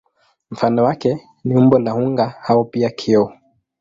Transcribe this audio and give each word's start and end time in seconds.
Mfano 0.51 0.83
wake 0.83 1.27
ni 1.43 1.55
umbo 1.57 1.79
la 1.79 1.95
unga 1.95 2.35
au 2.43 2.65
pia 2.65 2.89
kioo. 2.89 3.33